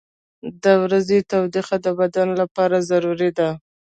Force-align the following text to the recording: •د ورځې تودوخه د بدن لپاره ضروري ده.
•د 0.63 0.65
ورځې 0.83 1.17
تودوخه 1.29 1.77
د 1.85 1.87
بدن 1.99 2.27
لپاره 2.41 2.77
ضروري 2.89 3.29
ده. 3.37 3.49